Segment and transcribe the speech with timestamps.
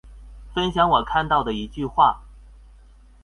[0.51, 2.23] 分享我看到的一句話